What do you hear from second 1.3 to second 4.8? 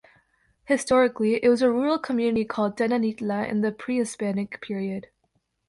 it was a rural community, called Tenanitla in the pre-Hispanic